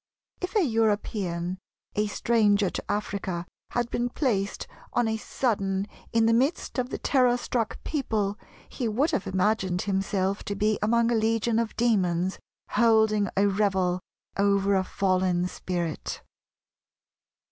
If 0.41 0.55
a 0.55 0.63
European, 0.63 1.59
a 1.93 2.07
stranger 2.07 2.71
to 2.71 2.91
Africa, 2.91 3.45
had 3.69 3.91
been 3.91 4.09
placed 4.09 4.65
on 4.93 5.07
a 5.07 5.15
sudden 5.15 5.85
in 6.11 6.25
the 6.25 6.33
midst 6.33 6.79
of 6.79 6.89
the 6.89 6.97
terror 6.97 7.37
struck 7.37 7.77
people, 7.83 8.39
he 8.67 8.87
would 8.87 9.11
have 9.11 9.27
imagined 9.27 9.83
himself 9.83 10.43
to 10.45 10.55
be 10.55 10.79
among 10.81 11.11
a 11.11 11.15
legion 11.15 11.59
of 11.59 11.75
demons, 11.77 12.39
holding 12.69 13.29
a 13.37 13.47
revel 13.47 13.99
over 14.37 14.73
a 14.73 14.83
fallen 14.83 15.47
spirit." 15.47 16.23